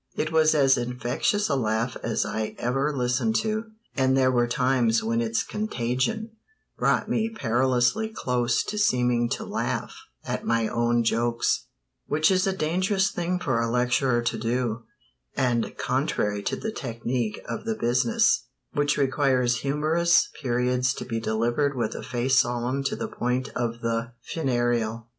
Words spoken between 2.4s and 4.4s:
ever listened to, and there